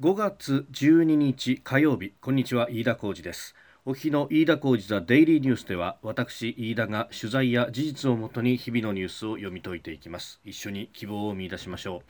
[0.00, 3.54] 5月12日火曜日こんにちは飯田浩二です。
[3.84, 10.40] お日の飯田浩二ザデイリーニュースでは私飯田が取材や事実をもとに日々のニュースを読み解いていきます。
[10.44, 12.02] 一緒に希望を見出しましょ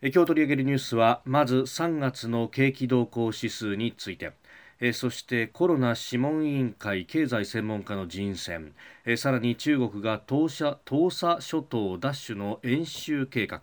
[0.00, 0.10] う。
[0.10, 4.30] 今日取り上げるニュースはまず3月の景気動向指数について。
[4.78, 8.74] えそしてコロナ諮問委員会経済専門家の人選。
[9.04, 13.60] えさらに中国が東沙東沙諸島奪取の演習計画、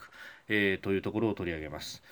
[0.50, 2.04] えというところを取り上げます。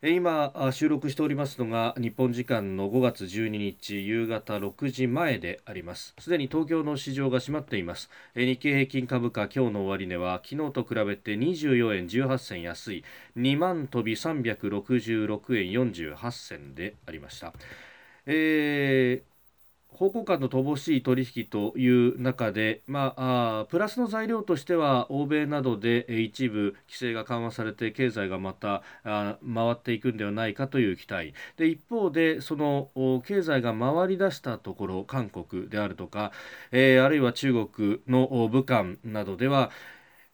[0.00, 6.14] 今収録しておりますのが日本時間の5月12日夕方6時前であります。
[6.20, 8.08] すでに東京の市場が閉まっています。
[8.36, 13.04] 日経平均株価今日の終値は昨日と比べて24円18銭安い。
[13.36, 17.52] 2万飛び366円48銭でありました、
[18.26, 19.27] えー
[19.98, 29.32] 方向感の乏しい取引という中で、まあ、プラスの材料としては欧米などで一部規制が緩和されて経済がまた回
[29.72, 31.34] っていくんではないかという期待。
[31.56, 32.90] で一方でその
[33.26, 36.30] 経済が回り出したところ韓国であるとか、
[36.70, 39.72] えー、あるいは中国の武漢などでは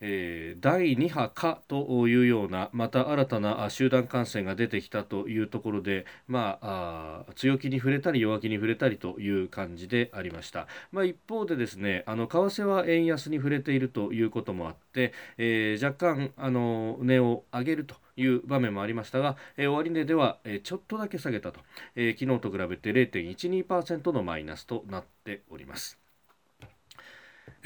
[0.06, 21.60] えー、第2波かというようなまた新たな集団感染が出てきたというところで、まあ、あ強気に触れたり弱気に触れたりという感じでありました、まあ、一方でですねあの為替は円安に触れているということもあって、えー、若干あの値を上げるという場面もありましたが、えー、終値では、えー、ちょっとだけ下げたと、
[21.96, 26.03] えー、昨日と比べて0.12%のマイナスとなっております。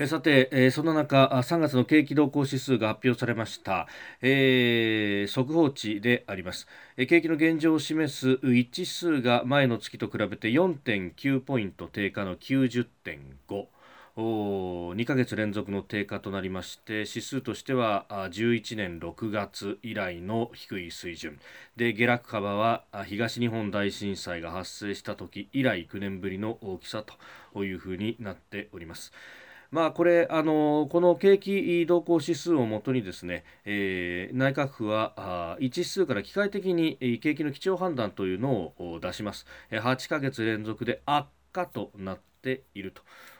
[0.06, 3.88] さて、えその中3月の景気動向指数が発表されました、
[4.22, 13.66] えー、速報値であります、え景気の現状を示す一指数が前の月と比べて4.9ポイント低下の90.5
[14.18, 21.38] 2ヶ月連続の低下となりまして指数としては11年6月以来の低い水準。
[21.76, 27.04] で下落幅は東日本大震災が発生した時以来9年ぶりの大きさ
[27.52, 29.12] というふうになっております。
[29.70, 42.94] まあ、これあのこの景気動向指数をもとにですね、えー、内閣府はあ1指数から機械的に景気の基調判断というのを出します8ヶ月連続で悪化となっている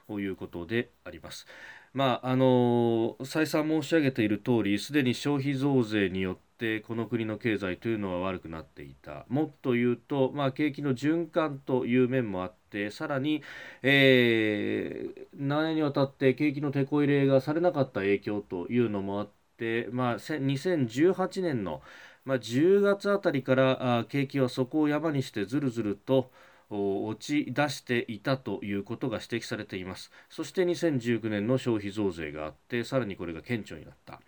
[0.07, 1.47] ということであります。
[1.95, 9.25] まああの再三申し上げている通りすでに消費増税によってってこの国の経済というのは悪くなっていた。
[9.29, 13.43] もっと言うと、まあ、景気の循環という面もあってさらに、
[13.83, 21.81] えー、何年にわたって景気のてこ入れがされなかった影響というのもあって、まあ、2018年の、
[22.25, 26.33] まあ、10月あたりから景気は底を山にしてずるずると
[26.71, 30.11] 落ち出していたということが指摘されています。
[30.29, 34.21] そして2019年の消費増税があってさらにこれが顕著になった。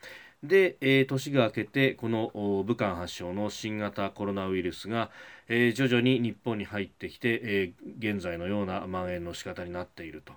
[0.42, 2.30] で、えー、年が明けてこの
[2.64, 5.10] 武漢発祥の新型コロナウイルスが、
[5.48, 10.32] えー、徐々に日本に入ってきて、えー、現在のような蔓延の仕方になっていると。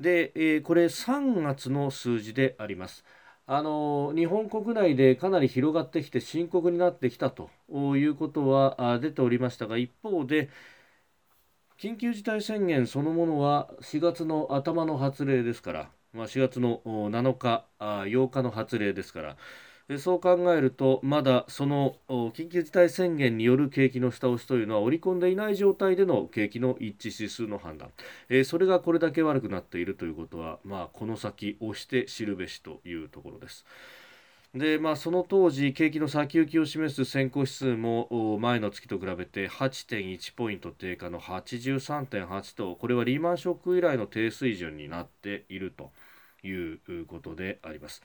[0.00, 3.04] で、えー、これ3月の数字であります。
[3.48, 7.48] あの日本国内でかなり広がってきて深刻になってきたと
[7.96, 10.50] いうことは出ておりましたが一方で
[11.78, 19.36] 緊急事態宣言そのものは4月の頭の発令ですからまあ、4月の7日あ8日の発令ですから
[19.98, 27.90] そう考えるとまだその緊急事態宣言による景気の下押しというのは織り込んでいない状態での景気の一致指数の判断、
[28.28, 33.64] えー、それがこれだけ悪くなっているということは、まあ、この先押して知るべしというところです。
[34.54, 45.90] でまあ、その当時、景気の先行きを示す先行指数も前の月と比べて8.1ポイント低下の83.8とこれはリーマンショック以来の低水準になっていると。
[46.46, 48.02] いうことであります。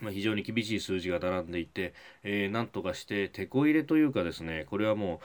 [0.00, 5.18] まあ、非常に厳しい数字が並んでいて、えー、なんとかしててこ入れというかですねこれはもう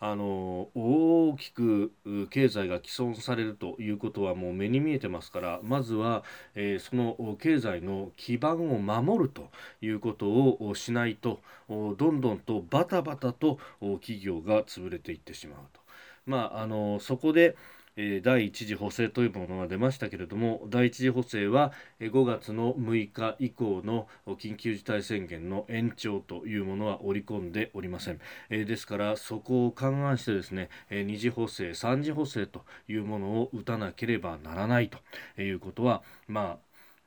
[0.00, 1.92] あの大きく
[2.30, 6.22] 経済が毀損されるということはもう目に見えてますからまずは、
[6.54, 9.50] えー、その経済の基盤を守ると
[9.80, 15.80] いうことをしないとどんどんとバタバタと企業が潰れていってしまうと。
[16.26, 17.56] まあ、あのそこで、
[18.00, 24.06] え第1次補正というものが出ましたけれども第1次補正は5月の6日以降の
[24.36, 34.98] 緊急事態宣言の延長というものは織り込んでおりません、えですからそこを勘案してですね2次補正3次補正というものを打たなければならないと
[35.42, 36.58] いうことはまあ、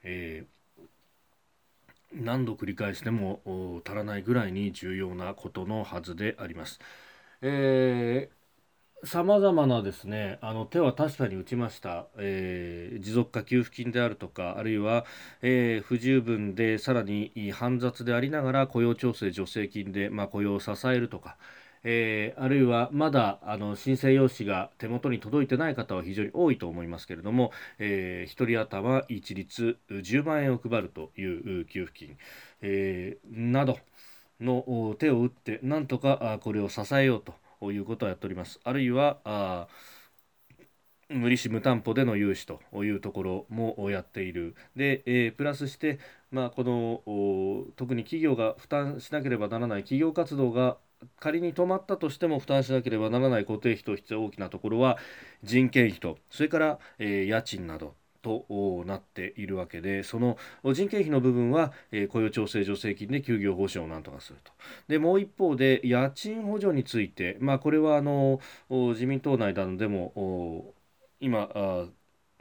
[0.04, 0.62] えー
[2.14, 3.40] 何度繰り返しても
[3.86, 6.82] 足らないぐらいに重要なことのはずであります。
[7.42, 8.41] えー
[9.04, 15.06] さまざまなですねあの手は確かに打ちました、えー、持続化給付金であるとかあるいは、
[15.42, 21.38] えー、不十分でさらに煩雑でありながら雇用調整助成金で、まあ、雇用を支えるとか、
[21.84, 32.18] えー、あるいはまだあの申請用紙が手元に届いてない方は非常に多いと思いますけれども、えー、1人頭一律10万円を配るという給付金、
[32.62, 33.80] えー、など
[34.40, 37.34] の手を打ってなんとかこれを支えようと。
[37.72, 38.60] いうことをやっております。
[38.64, 39.68] あるいはあ
[41.10, 44.56] 無利子無担保での融資というところもやっている。
[44.76, 46.00] で、えー、プラスして、
[46.32, 50.78] まあ、この特に企業が負担しなければならない企業活動が
[51.20, 54.98] 仮に止まったとしても負担しなければならない固定費と必要大きなところは
[55.44, 60.38] 人件費とそれから、えー、家賃などとなっているわけでその
[60.74, 64.52] 人件費の部分は、えー、雇用調整助成金で休業保障をなんとかすると。
[64.88, 68.40] でもう一方で家賃補助について、まあ、これはあの
[68.70, 70.74] 自民党内などでも
[71.20, 71.86] 今あ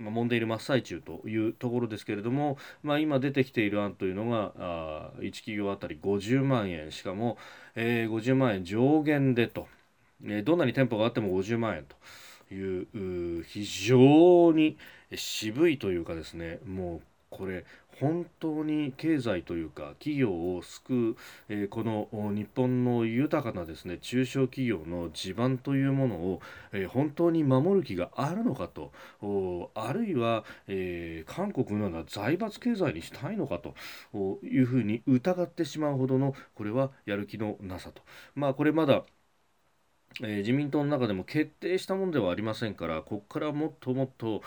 [0.00, 6.90] 揉んでいる真っ最中というところですけれども、まあ、今出てきている案というのがあ1企業あたり50万円。
[6.90, 7.36] しかも、
[7.74, 9.68] えー、50万円上限でと、
[10.24, 11.96] えー、どんなに店舗があっても50万円と。
[12.50, 14.76] いう非常に
[15.14, 17.00] 渋いというかですねもう
[17.30, 17.64] これ
[18.00, 21.16] 本当に経済というか企業を救う、
[21.50, 26.40] えー、この日本の豊かなですね中小企業の地盤というものを、
[26.72, 28.92] えー、本当に守る気があるのかと
[29.74, 33.74] あるいは、えー、韓国のような財閥経済にしたいのかと
[34.42, 38.02] いうふうに疑ってしまうほどのこれはやる気のなさと。
[38.34, 39.04] まあこれまだ
[40.22, 44.42] えー、自民党の中でも決定したものではありませんからここからもっともっと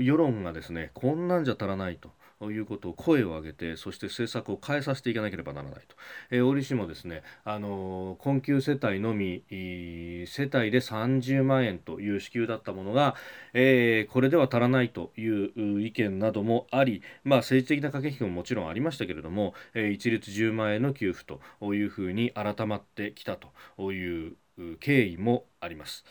[0.00, 2.10] 世論がですねこんなんじゃ足らないと
[2.46, 5.96] いうことを声を上げてそして政策を変えさせていかなければならないと、
[6.30, 13.16] えー、折しもですね、あのー、困窮世帯のみ世帯で30万円という支給だったものが、
[13.54, 21.24] えー、これでは足らないという意見などもあり、まあ、政治的な駆け引きももちろんありましたけれども、えー、一律10万円の給付
[21.58, 24.36] というふうに改まってきたという
[24.80, 26.04] 経緯もあります。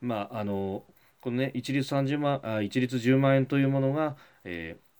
[0.00, 0.84] まああの
[1.20, 4.90] このね一律30万あ一律10万円というものが、えー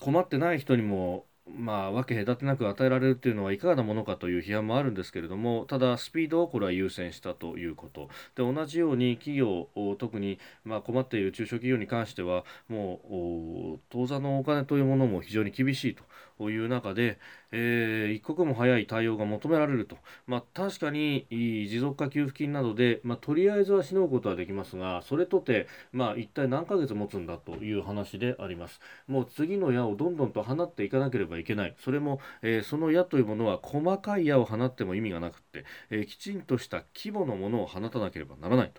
[0.00, 15.96] 困ってない人にもまあ、分け隔てなく与えられるというのはいかがなものかという批判もあるんですけれどもただスピードをこれは優先したということで同じように企業特にまあ困っている中小企業に関してはもう当座のお金というものも非常に厳しい
[16.38, 17.18] という中で、
[17.58, 28.80] えー、一刻も早い対応が求められると、まあ、確かに持続化給付金などで、まあ、とりあえずはしのぐことはできますがそれとて、まあ、一体何ヶ月持つんだという話であります。
[29.08, 31.74] もう次の矢をどんどんと放っていかなければいけない。
[31.78, 38.72] それも、えー、その矢というものは細かい矢を放っても意味がなくって、えー、きちんとした規模のものを放たなければならない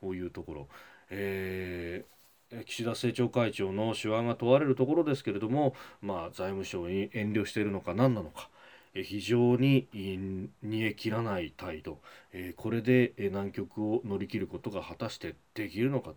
[0.00, 0.68] というところ、
[1.10, 2.19] えー
[2.66, 8.48] 岸田政調会長の手腕が問われるところですけれども、まあ、財務省に遠慮しているのか何なのか。
[8.92, 12.00] 非常に煮え切らない態度、
[12.56, 16.10] これで難局を乗り切ることが果たしてできるのか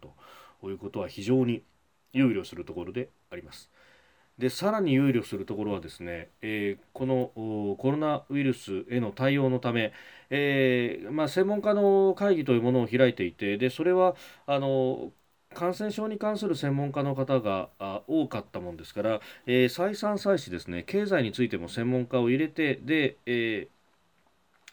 [0.61, 1.61] ということは非常に
[2.13, 3.69] 憂慮するところであります。
[4.39, 7.31] でさらに憂慮するところはですね、えー、この
[7.77, 9.93] コロナウイルスへの対応のため、
[10.31, 14.15] えー、まあ、専門家の会議というものを開いていてでそれは
[14.47, 15.11] あの
[15.53, 17.69] 感染症に関する専門家の方が
[18.07, 23.67] 多かったもんですから、えー、再三再四ですね経済についても専門家を入れてで、え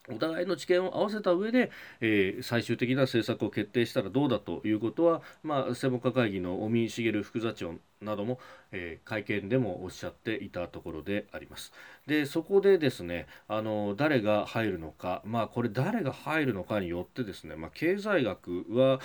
[0.08, 8.38] ー、お互いの知見を合わせた上で、えー、最終的な政策を決定したらどうだということは、まあ、専門家会議の尾身茂副座長なども、
[8.72, 11.72] えー、会見でもおっしゃっていたところであります。
[12.06, 19.00] でそこでですねあの誰が入るのか、まあ、これ誰が入るのかによってですね、まあ、経済学は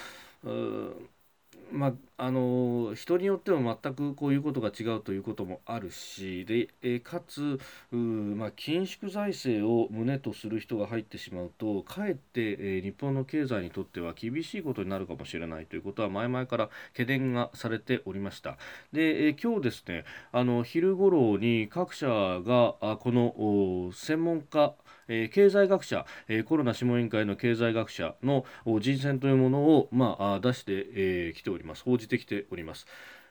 [1.72, 7.60] まあ、の人によっても全くこういうことが違うということもあるしでえかつ
[7.92, 18.58] まあ、緊縮財政を旨とする人が入ってしまうとかえって、え日本の経済にとっては厳しいことになるかもしれないということは前々から懸念がされておりました。
[18.92, 24.74] で、え今日ですねあの昼頃に各社があこの専門家
[25.08, 28.46] えー、経済学者、えー、コロナ諮問委員会の経済学者の
[28.80, 32.86] 人選というものを、まあ、出してき、えー、ております報じてきております。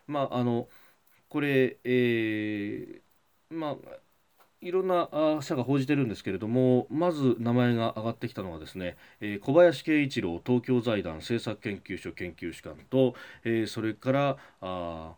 [0.07, 0.67] まあ、あの
[1.29, 3.75] これ、えー、まあ
[4.61, 5.09] いろんな
[5.41, 13.13] 社が報じてるんですけれどもまず名前が挙がってきたのはですね、えー、小林慶一郎東京財団政策研究所研究士官と、
[13.43, 15.13] えー、それからあ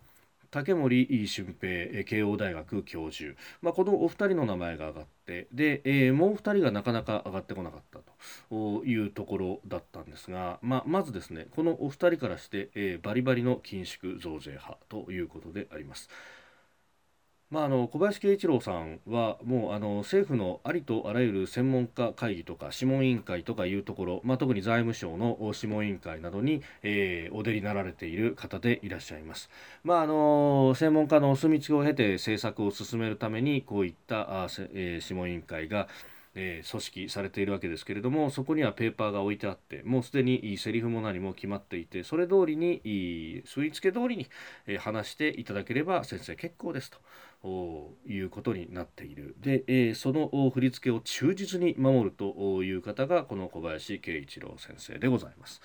[0.52, 8.00] 竹森俊平慶応大学教授、まあ、このお二人の名前が挙がってで、えー、もう二人がなかなか上がってこなかった
[8.50, 16.10] というところだったんですが、まあ、まずですねこのお二人からして、えー、バリバリの緊縮増税派ということであります。
[17.50, 29.50] まあ、あの小林慶一郎さんはもうあの政府のありとあらゆる専門家会議とか諮問委員会とかいうところ、まあ、特に財務省の諮問委員会などに、えー、お出になられている方でいらっしゃいます。
[29.86, 35.88] まあ、あの専門家のお墨付きを経て政策を進めるためにこういったあ、えー、諮問委員会が
[36.40, 42.80] えー、組織されているわけですけれどもそこにはペーパーが置いてあってもうすでにセリフも何も決まっていてそれ通りに
[43.46, 44.28] 振り付け通りに、
[44.68, 47.00] え、話していただければ先生結構ですと
[48.06, 49.36] いうことになっている。
[49.40, 55.62] で、えー、その振り付けを忠実に守るという方がこの小林慶一郎先生でございます。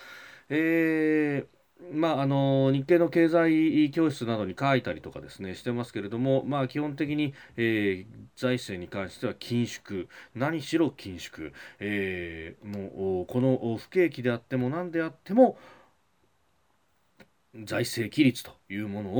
[0.48, 15.58] えーまあ、あの日経の経済教室などに書いたりとかですねしてますけれども、まあ、基本的に、えー、財政に関しては緊縮何しろ緊縮、えー、もうこの不景気であっても何であっても
[17.64, 19.10] 財政規律というもの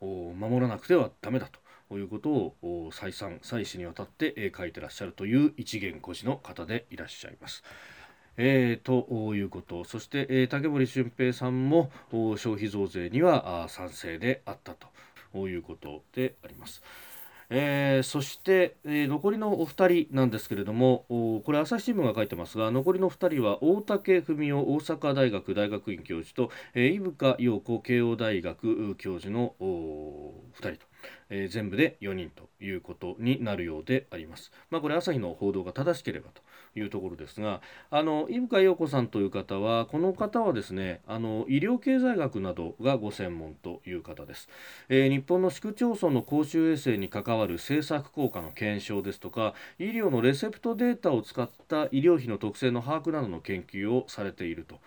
[0.00, 1.58] を守らなくてはダメだと。
[1.98, 7.62] いうことを再三再四にわたって書いてらっしゃるという一元孤児の方でいらっしゃいます。
[8.36, 14.74] えー、ということそして、えー、竹森俊平さんも消費増税には賛成であった
[15.32, 16.82] ということであります。
[17.52, 30.89] えー、そして、えー、残りのお二人なんですけれどもこれ朝日新聞が書いてますが残りの二人は大竹文夫大阪大学大学院教授と、えー、伊深陽子慶応大学教授の二人と
[31.28, 34.52] えー、全部で4人ということになるようであります。
[34.70, 36.42] まあ、これ朝日の報道が正しければと
[36.74, 44.48] いうところですがあの伊深陽子さんという方はこの方はですねあの医療経済学などがご専門という方です、
[44.88, 54.78] えー、日本の市区町村の公衆衛生に関わる政策効果の検証ですとか医療のレセプトデータを使った医療費の特性の把握などの研究をされていると。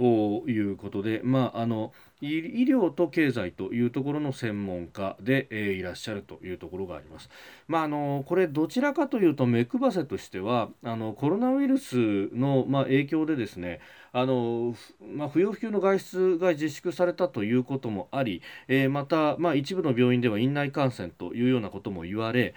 [0.00, 7.28] いうことで、まあ、あの医療と経済というところの専門家で、えー、いらっしゃるというところがあります。
[7.66, 13.80] まあ、あのこれどちらかというと目配せとしてはあのコロナウイルスの、まあ、影響でですね
[14.12, 22.54] あの、まあ、不要不急の外出が自粛されたということもあり、えー、また、まあ、一部の病院では院内感染というようなことも言われ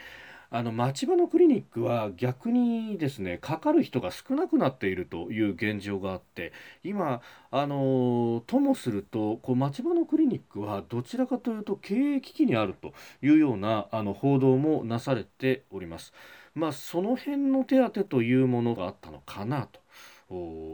[0.55, 7.19] あの町場のクリニックは逆にですねかかる人が少なくなっているという現状があって今
[7.51, 16.13] あのともするとこう町場のクリニックはどちらかというと経営危機にあるというようなあの報道もなされております。
[16.53, 19.81] まあ、その辺の手当というものがあったのかなと。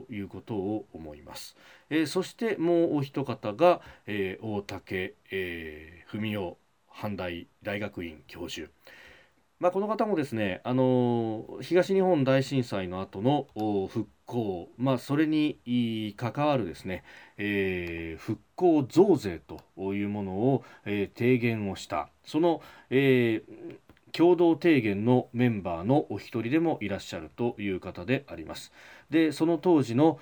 [0.10, 1.58] いうことを思います。
[1.90, 6.54] えー、そしてもうお一方が、えー、大竹、えー、文雄
[6.90, 8.72] 阪大大学院教授。
[9.62, 13.46] まあ、この方もですね、あの東日本大震災の後の
[13.90, 17.04] 復興、まあ、それに関わるですね、
[17.38, 19.40] えー、復興増税
[19.78, 23.78] というものを、えー、提言をしたその、えー、
[24.18, 28.72] 共同提言のメンバーのお一人でもいらっしゃるという方であります。
[29.12, 30.20] でその当時の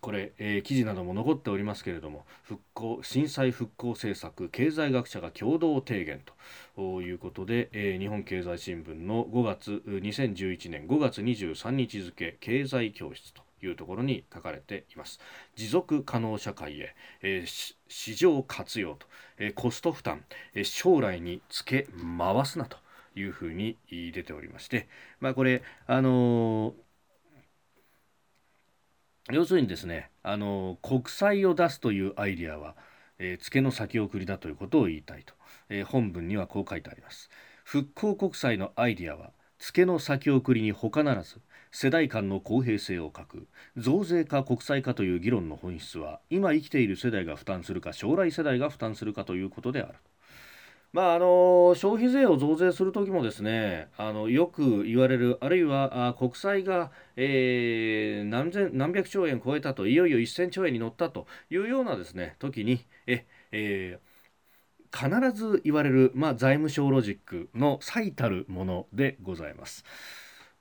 [0.00, 6.22] これ、えー、記事なども残っておりますけれども復興震災復興政策経済学者が共同提言
[6.76, 15.20] ということで、えー、日本経済新聞の5月2011年5月23日付経済教室というところに書かれています。
[15.54, 19.06] 持続可能社会へ、えー、市場活用と、
[19.38, 21.86] え、コスト負担、え、将来につけ
[22.18, 22.78] 回すなと
[23.14, 24.88] いうふうに出ておりまして、
[25.20, 26.74] まあ、これあのー
[29.32, 32.76] 要するにですねあの国債を出すというアイデアは、
[33.18, 35.34] えー、付けの先送りだということを言いたいと、
[35.68, 37.30] えー、本文にはこう書いてあります。
[37.64, 49.94] 復興国債のアイデアは付けの先送りに他ならず世代間の公平性を欠く増税か国債かという議論の本質は今生きている世代が負担するか将来世代が負担するかということである。
[50.92, 69.84] まああの消費税を増税するときもですねあのよく言われるあるいは国債が、えー、何千何百兆円超えたといよいよ1000兆円に乗ったというようなですね時にえ、えー、必ず言われる、まあ、財務省ロジックの最たるものでございます。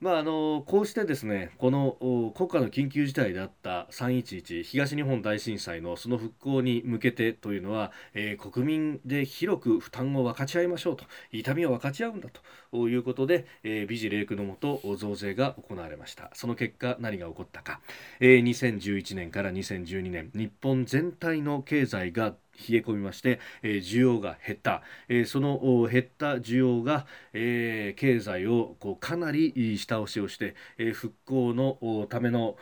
[0.02, 11.04] まあ、あのこうしてですねこの国家の緊急事態であった311東日本大震災のその復興に向けてというのは、えー、国民で広く負担を分かち合いましょうと
[11.34, 12.30] 痛みを分かち合うんだ
[12.72, 16.32] ということで、えー、美辞麗句のもと増税が行われました。
[16.34, 17.82] その結果何が起こったか、
[18.22, 22.36] えー、2011年から2012年日本全体の経済が
[22.70, 32.58] 冷え込みまして、え、需要が減った、え、その減った需要が、え、経済をこうかなり下押しをして、え、復興のための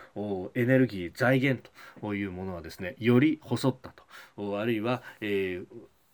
[0.54, 1.68] エネルギー財源
[2.00, 3.90] というものはですねより細った
[4.36, 4.58] と。
[4.60, 5.62] あるいは、え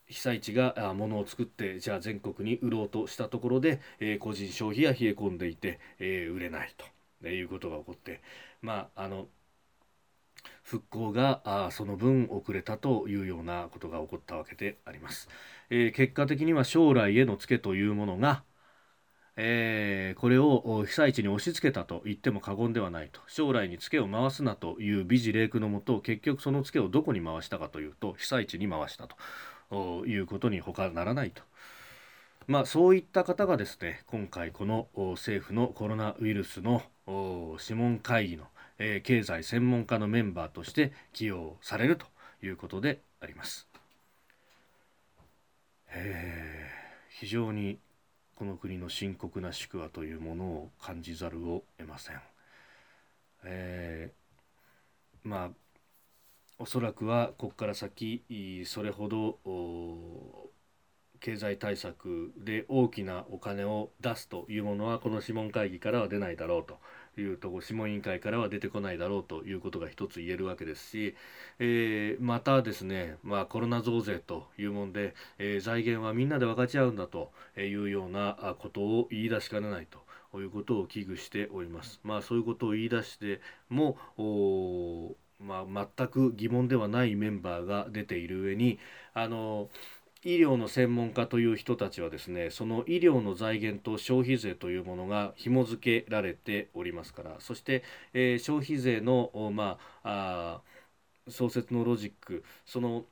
[0.07, 6.73] 被災地が物を作ってじゃあ全国に売ろうとしたところで、え、個人消費が冷え込んでいて、え、売れない
[7.21, 8.21] ということが起こって
[8.61, 9.27] まああの
[10.63, 15.29] 復興があその分遅れたというようなことが起こったわけであります、
[15.69, 18.43] えー、結果的には将来へのツケというものが
[19.37, 23.19] えー、これを被災地に押し付けたと言っても過言ではないと。
[23.27, 29.17] 将来にツケを回すなという美辞麗句のもと結局そのツケをどこに回したかというと被災地に回したと。
[30.05, 31.41] いうことに他ならないと。
[32.47, 38.45] まあ、そういった方がですね今回この政府のコロナウイルスの諮問会議の、
[38.77, 42.05] えー、経済専門家のメンバーとして起用されると
[42.43, 43.67] いうことであります。
[45.89, 46.69] え、
[47.09, 47.79] 非常に
[48.35, 52.21] この国の深刻な宿話というものを感じざるを得ません。
[53.45, 55.49] えー、まあ
[56.57, 58.23] おそらくはここから先
[58.65, 59.39] それほど
[61.19, 66.77] 経済対策で大きなお金を出すというものはこの諮問会議からは出ないだろうと
[67.21, 71.15] いうとこ諮問委員会からは出てこないだろうということが一つ言えるわけですし、
[71.59, 80.03] えー、またですね、まあ、コロナ増税というもんで、えー、財源はみんなで分かち合うんだというようなことを言い出しかねないと。
[80.37, 82.01] いうことを危惧しております。
[82.03, 83.97] まあそういうことを言い出しても
[85.39, 88.79] まあ、全く疑問ではないメンバーが出ている上に
[89.13, 89.69] あの
[90.25, 100.61] 医療の専門家という人たちはですねその医療の財源と消費税というものが紐付けられておりますからそして、えー、消費税の、まあ、
[101.27, 103.05] あ創設のロジックその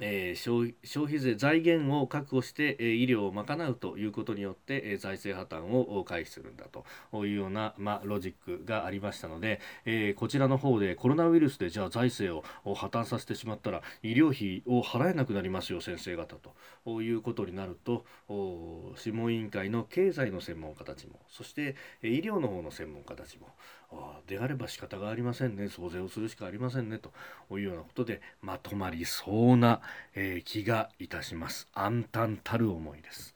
[0.00, 16.36] えー、消費税財源を確保して、えー、医療を賄うということによって、えー、財政破綻を回避するんだというような、まあ、ロジックがありましたので、えー、こちらの方でコロナウイルスでじゃあ財政を破綻させてしまったら医療費を払えなくなりますよ先生方
[16.84, 23.48] ということになると諮問委員会の経済の専門家たちもそして医療の方の専門家たちも
[24.26, 27.12] であれば仕方がありませんね増税をするしかありませんねと
[27.52, 29.80] いうようなことでまとまりそうな、
[30.14, 33.34] えー、気がいたします暗淡たる思いです。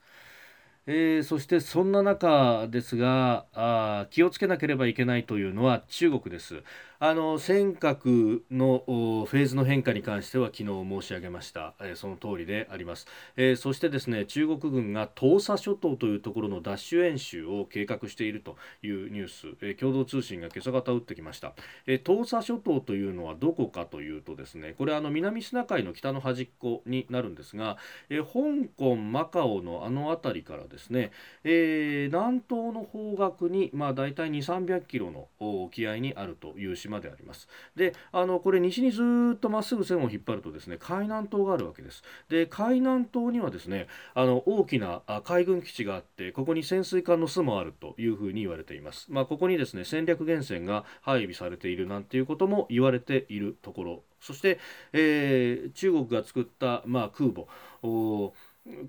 [0.91, 6.63] えー、そしてそんな中ですがあ気をつけなければいけないというのは中国です。
[7.01, 13.07] あの尖閣のフェーズの変化に関しては昨日申し上げました、えー、その通りであります、
[13.37, 21.53] えー、そしてですね中国軍が東沙諸島というところの奪取演習を計画しているというニュース、えー、共同通信が今朝方打ってきました、
[21.87, 27.77] え東沙諸島というのはどこかというとですねこれあの南シナ海の北の端っこになるんですが、
[28.09, 31.13] え香港マカオのあの辺りからですね、
[31.45, 37.47] え南東の方角にまあ大体2 3 0 0キロの沖合にあるという島島であります。
[37.75, 39.01] であのこれ西にず
[39.35, 42.03] っとまっすぐ線を引っ張るとですね海南島があるわけです。
[42.29, 49.07] で海南島にはですねあの大きな海軍基地があってここに潜水艦の巣もあるというふうに言われています。
[49.09, 54.03] まあ、ここにですね戦略源泉が配備されているなんていうことも言われているところ。
[54.19, 54.59] そして、
[54.91, 57.47] えー、中国が作った、まあ、空母。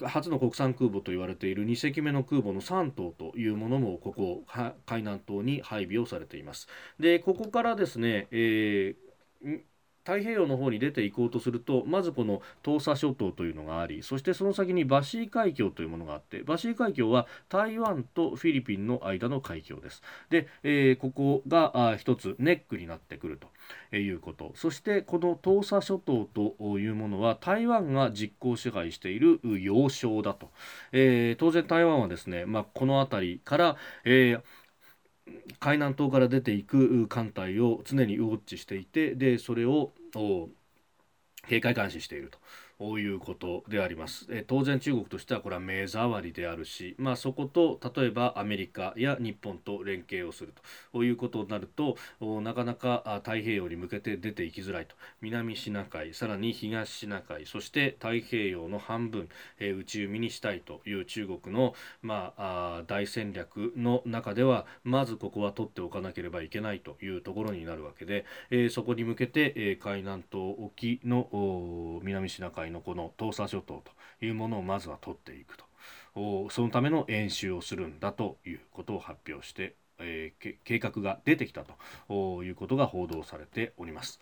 [0.04, 4.44] 初の国産空母と言われている2隻目の空母の3頭というものもここ
[4.86, 6.68] 海南島に配備をされています。
[6.98, 9.60] でここからですね、えー
[10.04, 20.02] 太平洋の方に出ていこうとするとまずこの東沙諸島というのがありそしてその先にバシー海峡というものがあってバシー海峡は台湾とフィリピンの間の海峡です。
[20.30, 23.38] で、えー、ここが一つネックになってくる
[23.90, 24.52] ということ。
[24.54, 30.50] そしてこの東沙諸島というものは台湾が実効支配している要衝だと、
[30.92, 34.59] えー、当然台湾はですね、まあ、この辺りから、えー
[35.58, 39.92] 海南島から出ていく艦隊を常にウォッチしていてでそれを
[41.48, 42.38] 警戒監視していると。
[42.98, 44.26] いうことであります。
[44.30, 50.54] え当然中国としてはこれは目障りであるし、まあ、そこと例えばアメリカや日本と連携をする
[50.92, 51.96] ということになると
[52.40, 75.64] なかなか太平洋に向けて出ていきづらいと南シナ海さらに東シナ海そして太平洋の半分、え内海にしたいという中国の、まあ、大戦略の中ではまずここは取っておかなければいけないというところになるわけで、えそこに向けて、え海南島沖の南シナ海のこの東沙諸島というものをまずは取っていくと
[76.50, 81.64] そのための演習をするんだということを発表して、えー、計画が出てきた
[82.08, 84.20] ということが報道されております。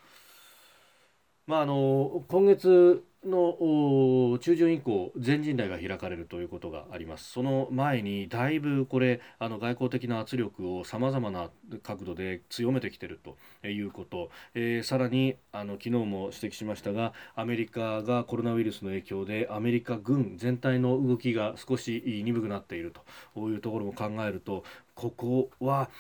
[1.47, 7.31] まあ、あの今月の中旬以降、全人代が開かれるということがあります。
[7.31, 11.51] その前にだいぶこれあの外交的な圧力をさまざまな
[11.83, 22.95] 角度で強めてきているということ、えー、さらにあの昨日も指摘しましたがアメリカがコロナウイルスの影響でアメリカ軍全体の動きが少し鈍くなっている
[23.35, 25.91] というところも考えるとここは、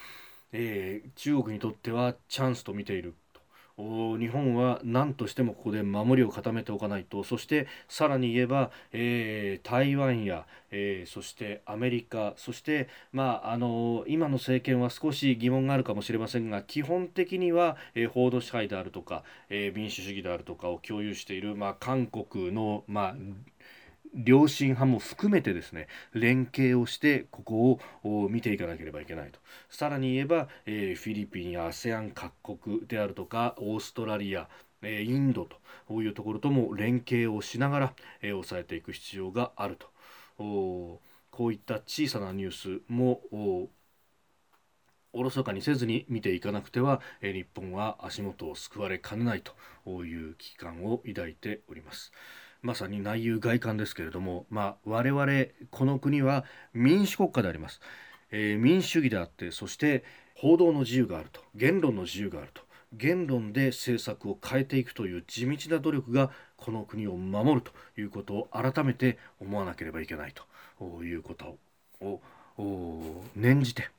[0.52, 3.14] えー、中国にとってはチャンスと見ている
[3.78, 7.22] 日本は何としてもここで守りを固めておかないと。
[7.22, 23.14] そしてさらに言えば、えー、台湾や、えー、そしてアメリカそして、まあ、あの今の政権は少し疑問があるかもしれませんが基本的には、えー、法の支配であるとか、え民主主義であるとかを共有している、まあ、韓国の、まあ
[24.14, 29.38] 良心派も含めてですね連携をしてここを見ていかなければいけないと
[29.70, 34.48] さらに言えば、えー、フィリピンや ASEAN 各国であるとかオーストラリア
[34.82, 35.48] えインド
[35.88, 39.86] というところとも連携をしながら、えー、抑えていく必要があると
[40.36, 41.00] こ
[41.46, 43.20] ういった小さなニュースも
[45.12, 52.12] おろそかにせずに見ていかなくては、え、日本は足元を救われかねないという危機感を抱いております。
[52.62, 55.26] まさに内憂外患ですけれども、まあ、我々
[55.70, 57.80] この国は民主国家であります、
[58.30, 70.32] えー、民主主義であってそして報道の自由があると言論の自由があると言論で政策を変えていくという地道な努力がこの国を守るということを改めて思わなければいけない
[70.80, 71.58] ということ
[72.00, 72.20] を
[73.36, 73.90] 念じて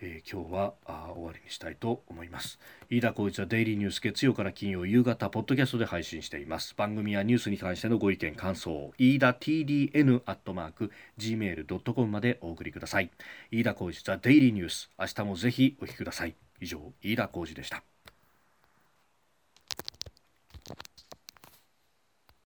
[0.00, 2.58] えー、今日はあ終わりにしたいと思います。
[2.90, 6.74] 飯田浩一はデイリーニュース月曜から金曜夕方ポッドキャストで配信しています。
[6.76, 13.10] 番組やニュースに関してのご意見感想飯田 TDN アットマーク gmail.com までお送りください。
[13.50, 14.90] 飯田浩一はデイリーニュース。
[14.98, 16.34] 明日もぜひお聞きください。
[16.60, 17.82] 以上飯田浩二でした。